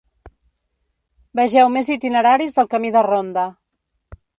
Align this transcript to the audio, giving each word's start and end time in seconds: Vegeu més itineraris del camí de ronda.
Vegeu 1.41 1.71
més 1.77 1.93
itineraris 1.99 2.59
del 2.61 2.71
camí 2.75 2.95
de 2.97 3.09
ronda. 3.13 3.47